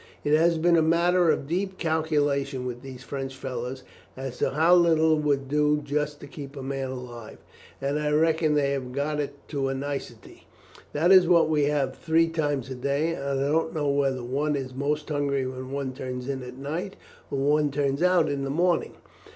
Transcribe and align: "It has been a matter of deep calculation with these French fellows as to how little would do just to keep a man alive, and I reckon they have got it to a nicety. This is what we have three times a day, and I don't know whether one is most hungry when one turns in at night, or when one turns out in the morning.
"It 0.23 0.33
has 0.35 0.57
been 0.57 0.77
a 0.77 0.81
matter 0.81 1.29
of 1.29 1.45
deep 1.47 1.77
calculation 1.77 2.65
with 2.65 2.81
these 2.81 3.03
French 3.03 3.37
fellows 3.37 3.83
as 4.17 4.39
to 4.39 4.49
how 4.49 4.73
little 4.73 5.19
would 5.19 5.47
do 5.47 5.79
just 5.83 6.19
to 6.21 6.27
keep 6.27 6.55
a 6.57 6.63
man 6.63 6.89
alive, 6.89 7.37
and 7.79 7.99
I 7.99 8.09
reckon 8.09 8.55
they 8.55 8.71
have 8.71 8.93
got 8.93 9.19
it 9.19 9.47
to 9.49 9.67
a 9.67 9.75
nicety. 9.75 10.47
This 10.91 11.11
is 11.17 11.27
what 11.27 11.49
we 11.49 11.65
have 11.65 11.95
three 11.95 12.29
times 12.29 12.71
a 12.71 12.75
day, 12.75 13.13
and 13.13 13.39
I 13.39 13.47
don't 13.49 13.75
know 13.75 13.89
whether 13.91 14.23
one 14.23 14.55
is 14.55 14.73
most 14.73 15.07
hungry 15.09 15.45
when 15.45 15.69
one 15.69 15.93
turns 15.93 16.27
in 16.27 16.41
at 16.41 16.57
night, 16.57 16.95
or 17.29 17.37
when 17.37 17.47
one 17.47 17.69
turns 17.71 18.01
out 18.01 18.27
in 18.27 18.43
the 18.43 18.49
morning. 18.49 18.95